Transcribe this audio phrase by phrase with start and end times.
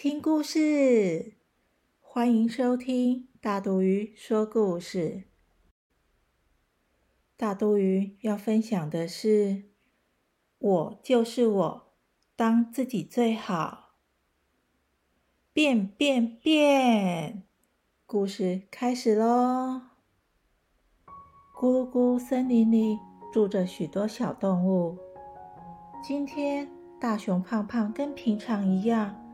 [0.00, 1.32] 听故事！
[1.98, 5.24] 欢迎收听大肚鱼说故事。
[7.36, 9.64] 大肚鱼要分享的是：
[10.60, 11.92] 我就是我，
[12.36, 13.96] 当自己最好。
[15.52, 17.42] 变变变！
[18.06, 19.80] 故事开始喽！
[21.56, 22.96] 咕噜咕森林里
[23.32, 24.96] 住着许多小动物。
[26.04, 26.70] 今天。
[27.00, 29.27] 大熊胖胖跟平常一样，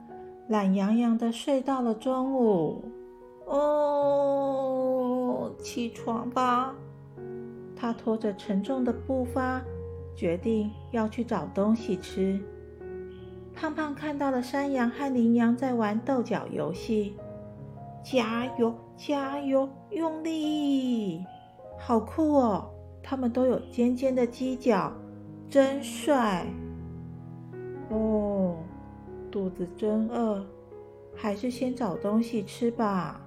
[0.49, 2.85] 懒洋洋的睡到了中午。
[3.47, 4.71] 哦，
[5.59, 6.75] 起床吧！
[7.77, 9.63] 他拖着沉重的步伐，
[10.15, 12.41] 决定要去找东西吃。
[13.55, 17.17] 胖胖看到了山羊和羚羊在玩斗角游戏，
[18.03, 21.25] 加油，加油，用力！
[21.79, 22.71] 好酷哦！
[23.03, 24.93] 他们都有尖尖的犄角，
[25.49, 26.47] 真帅。
[27.91, 28.57] 哦，
[29.35, 30.47] 肚子真饿，
[31.13, 33.21] 还是先找东西吃吧。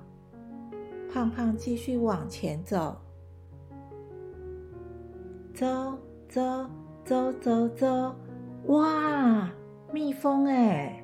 [1.12, 2.96] 胖胖继续往前走，
[5.54, 5.66] 走
[6.30, 6.42] 走
[7.04, 8.16] 走走走，
[8.68, 9.52] 哇，
[9.92, 11.04] 蜜蜂哎！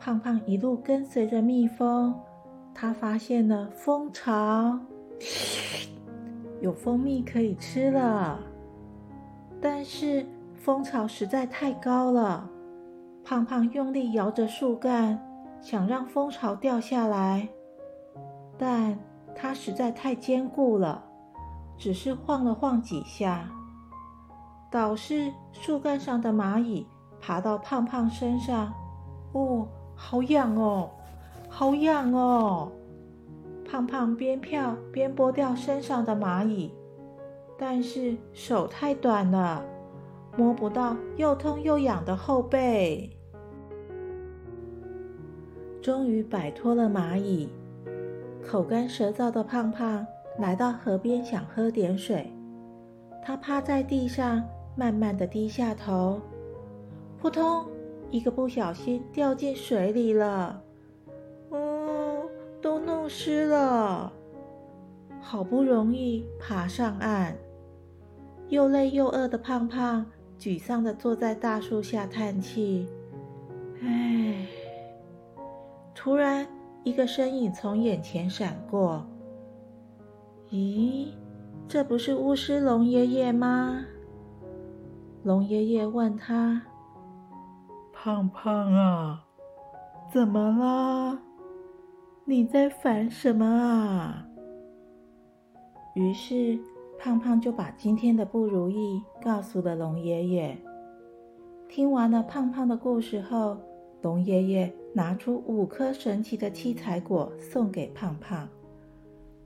[0.00, 2.12] 胖胖一路跟随着蜜蜂，
[2.74, 4.76] 他发现了蜂巢，
[6.60, 8.40] 有蜂蜜可以吃了。
[9.60, 12.50] 但是蜂巢实在太高了。
[13.30, 15.16] 胖胖用力摇着树干，
[15.60, 17.48] 想让蜂巢掉下来，
[18.58, 18.98] 但
[19.36, 21.04] 它实在太坚固了，
[21.78, 23.48] 只是晃了晃几下，
[24.68, 26.84] 导致树干上的蚂蚁
[27.20, 28.74] 爬到胖胖身上。
[29.32, 30.90] 哦，好痒哦，
[31.48, 32.72] 好痒哦！
[33.64, 36.74] 胖胖边跳边拨掉身上的蚂蚁，
[37.56, 39.64] 但是手太短了。
[40.36, 43.16] 摸不到又痛又痒的后背，
[45.82, 47.48] 终于摆脱了蚂蚁。
[48.46, 50.06] 口干舌燥的胖胖
[50.38, 52.32] 来到河边，想喝点水。
[53.22, 54.42] 他趴在地上，
[54.76, 56.20] 慢慢的低下头，
[57.20, 57.66] 扑通，
[58.10, 60.62] 一个不小心掉进水里了。
[61.50, 62.22] 嗯，
[62.62, 64.12] 都弄湿了。
[65.20, 67.36] 好不容易爬上岸，
[68.48, 70.06] 又累又饿的胖胖。
[70.38, 72.88] 沮丧的坐在大树下叹气，
[73.82, 74.46] 唉。
[76.02, 76.46] 突然，
[76.82, 79.06] 一个身影从眼前闪过。
[80.48, 81.08] 咦，
[81.68, 83.84] 这不是巫师龙爷爷吗？
[85.22, 86.62] 龙爷爷问他
[87.92, 89.22] ：“胖胖啊，
[90.10, 91.18] 怎么了？
[92.24, 94.26] 你在烦什么啊？”
[95.92, 96.58] 于是。
[97.02, 100.58] 胖胖就把今天的不如意告诉了龙爷爷。
[101.66, 103.56] 听完了胖胖的故事后，
[104.02, 108.48] 龙爷爷拿出五颗神奇的七彩果送给胖胖，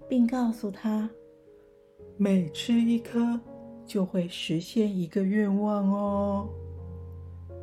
[0.09, 1.11] 并告诉他：
[2.17, 3.41] 每吃一颗
[3.85, 6.49] 就会实现一个愿望哦。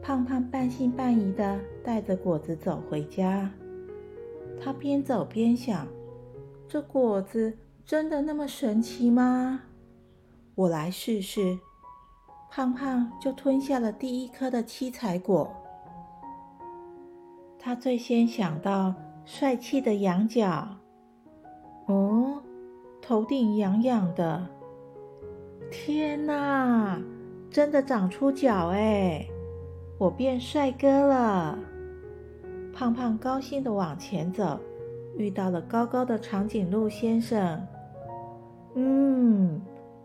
[0.02, 3.50] 胖胖半信半疑的带着果子走回家。
[4.60, 5.88] 他边走边想：
[6.68, 9.62] 这果子真的那么神奇吗？
[10.56, 11.58] 我来试试，
[12.50, 15.56] 胖胖就吞下了第一颗的七彩果。
[17.64, 18.92] 他最先想到
[19.24, 20.68] 帅气的羊角，
[21.86, 22.42] 哦，
[23.00, 24.48] 头顶痒痒的，
[25.70, 27.00] 天哪，
[27.52, 29.24] 真的长出角哎！
[30.00, 31.60] 我变帅哥了。
[32.74, 34.60] 胖胖高兴的往前走，
[35.16, 37.62] 遇到了高高的长颈鹿先生。
[38.74, 39.62] 嗯。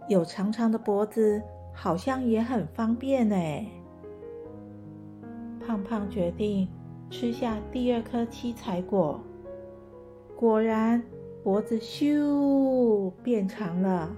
[0.09, 1.43] 有长长的脖子，
[1.73, 3.37] 好像也很方便呢。
[5.67, 6.69] 胖胖决定
[7.11, 9.21] 吃下第二颗七彩果，
[10.37, 11.03] 果然
[11.43, 14.15] 脖子咻变长了。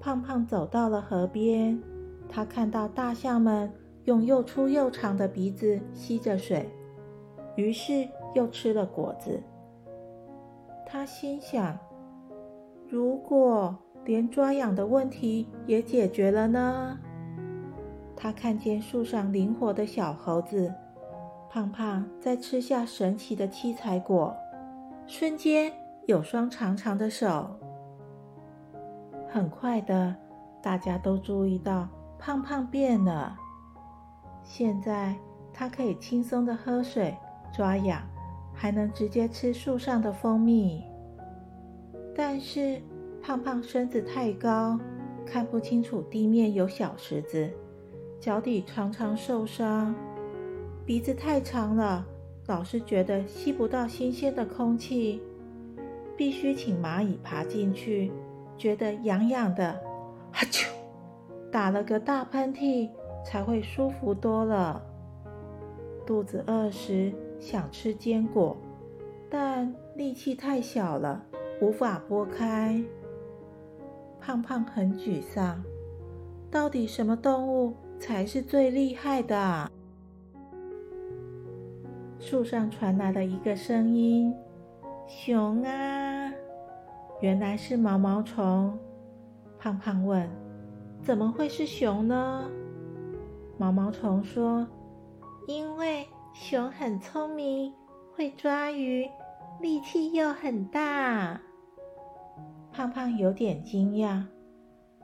[0.00, 1.80] 胖胖走到了河边，
[2.28, 3.72] 他看到大象们
[4.04, 6.68] 用又粗又长的鼻子吸着水，
[7.56, 9.42] 于是又吃了果子。
[10.86, 11.78] 他心想：
[12.88, 13.76] 如果……
[14.06, 16.98] 连抓痒的问题也解决了呢。
[18.16, 20.72] 他看见树上灵活的小猴子，
[21.52, 24.32] 胖胖在吃下神奇的七彩果，
[25.04, 25.72] 瞬间
[26.06, 27.50] 有双长长的手。
[29.28, 30.14] 很快的，
[30.62, 31.88] 大家都注意到
[32.20, 33.36] 胖胖变了。
[34.44, 35.16] 现在
[35.52, 37.16] 他可以轻松的喝水、
[37.52, 38.00] 抓痒，
[38.54, 40.84] 还能直接吃树上的蜂蜜。
[42.14, 42.80] 但是
[43.20, 44.78] 胖胖身子太高，
[45.26, 47.50] 看不清楚地面有小石子，
[48.20, 49.92] 脚底常常受伤。
[50.90, 52.04] 鼻子太长了，
[52.48, 55.22] 老是觉得吸不到新鲜的空气，
[56.16, 58.10] 必须请蚂蚁爬进去，
[58.58, 59.80] 觉得痒痒的，
[60.32, 60.66] 哈啾，
[61.52, 62.90] 打了个大喷嚏
[63.24, 64.82] 才会舒服多了。
[66.04, 68.56] 肚子饿时想吃坚果，
[69.30, 71.24] 但力气太小了，
[71.60, 72.82] 无法拨开。
[74.20, 75.62] 胖胖很沮丧，
[76.50, 79.70] 到底什么动物才是最厉害的？
[82.20, 84.32] 树上传来了一个声音
[85.08, 86.30] ：“熊啊！”
[87.20, 88.78] 原来是毛毛虫。
[89.58, 90.28] 胖胖问
[91.02, 92.48] ：“怎么会是熊呢？”
[93.56, 94.66] 毛毛虫说
[95.48, 97.72] ：“因为熊很聪明，
[98.14, 99.08] 会抓鱼，
[99.58, 101.40] 力气又很大。”
[102.70, 104.22] 胖胖有点惊讶，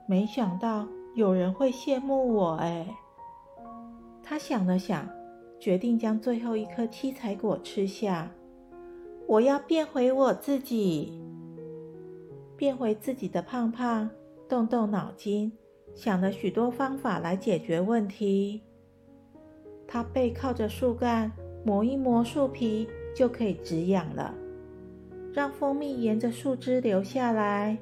[0.07, 2.57] 没想到有人会羡慕我。
[2.57, 2.87] 哎，
[4.23, 5.09] 他想了想。
[5.59, 8.31] 决定将最后一颗七彩果吃下。
[9.27, 11.21] 我要变回我自己，
[12.57, 14.09] 变回自己的胖胖，
[14.49, 15.53] 动动脑筋，
[15.95, 18.63] 想了许多方法来解决问题。
[19.89, 21.33] 他背靠着树干，
[21.65, 24.35] 磨一磨树皮，就可以止痒了。
[25.33, 27.77] 让蜂蜜沿着树枝流下来，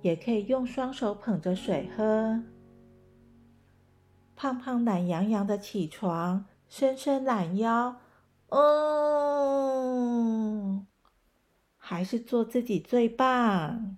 [0.00, 2.42] 也可以用双手捧着水喝。
[4.34, 6.44] 胖胖懒洋洋的起床。
[6.76, 8.00] 伸伸懒腰，
[8.48, 8.58] 嗯，
[11.76, 13.96] 还是做自己最棒。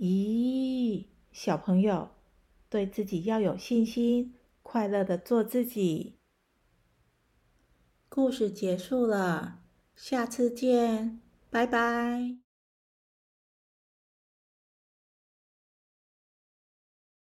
[0.00, 2.08] 咦，小朋友，
[2.68, 4.34] 对自己要有信心，
[4.64, 6.18] 快乐的做自己。
[8.08, 9.60] 故事结束了，
[9.94, 12.41] 下次见，拜拜。